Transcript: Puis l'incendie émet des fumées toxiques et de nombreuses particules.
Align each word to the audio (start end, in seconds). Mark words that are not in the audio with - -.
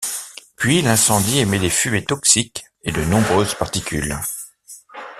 Puis 0.55 0.81
l'incendie 0.81 1.37
émet 1.41 1.59
des 1.59 1.69
fumées 1.69 2.03
toxiques 2.03 2.63
et 2.83 2.91
de 2.91 3.03
nombreuses 3.05 3.53
particules. 3.53 4.17